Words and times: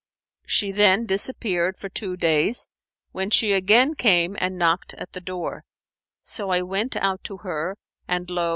She 0.47 0.71
then 0.71 1.05
disappeared 1.05 1.77
for 1.77 1.87
two 1.87 2.17
days, 2.17 2.67
when 3.11 3.29
she 3.29 3.53
again 3.53 3.93
came 3.93 4.35
and 4.39 4.57
knocked 4.57 4.95
at 4.95 5.13
the 5.13 5.21
door; 5.21 5.63
so 6.23 6.49
I 6.49 6.63
went 6.63 6.95
out 6.95 7.23
to 7.25 7.37
her, 7.45 7.77
and 8.07 8.27
lo! 8.27 8.49